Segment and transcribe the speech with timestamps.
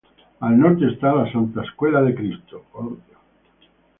[0.39, 2.65] Al norte está la Santa Escuela de Cristo.